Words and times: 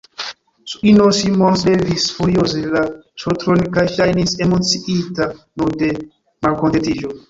S-ino 0.71 1.07
Simons 1.19 1.61
levis 1.73 2.07
furioze 2.15 2.61
la 2.77 2.83
ŝultrojn, 3.25 3.65
kaj 3.79 3.87
ŝajnis 3.95 4.37
emociita 4.49 5.33
nur 5.41 5.79
de 5.85 5.97
malkontentiĝo. 6.45 7.19